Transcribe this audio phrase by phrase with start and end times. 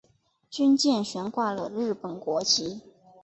[0.49, 2.81] 军舰悬挂了日本国旗。